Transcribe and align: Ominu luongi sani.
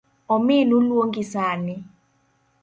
Ominu 0.33 0.75
luongi 0.87 1.23
sani. 1.33 1.75